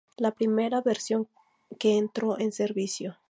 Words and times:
La 0.17 0.31
primera 0.31 0.81
versión 0.81 1.27
que 1.77 1.99
entró 1.99 2.39
en 2.39 2.51
servicio. 2.53 3.19